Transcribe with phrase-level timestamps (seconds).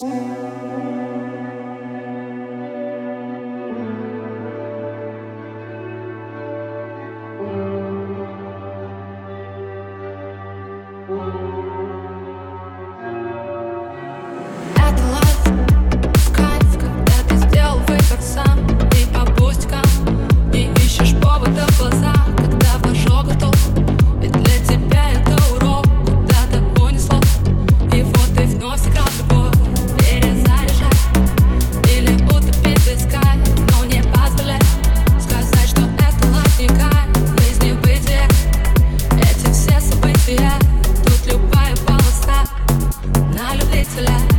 [0.00, 0.27] Thank
[44.00, 44.37] the.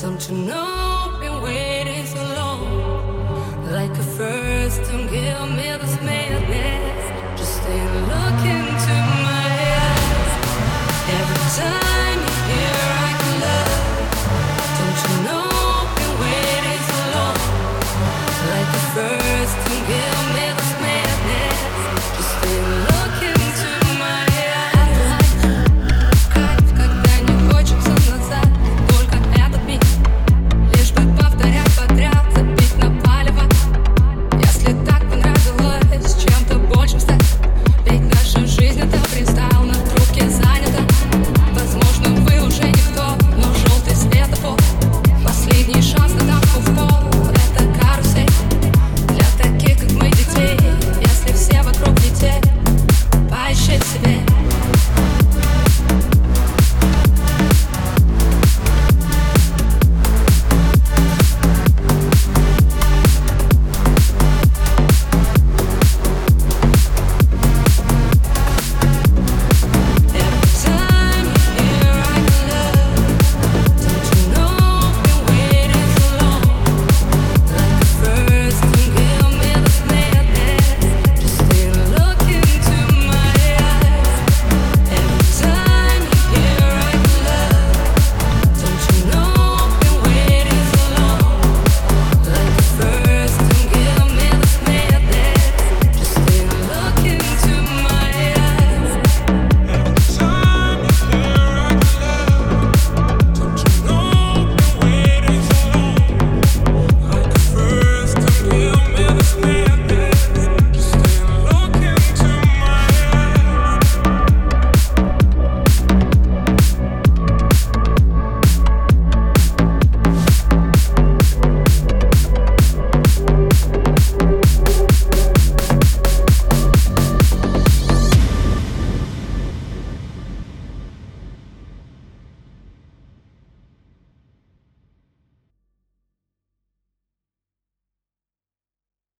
[0.00, 3.64] Don't you know I've been waiting so long?
[3.72, 6.27] Like a first time, give me this man.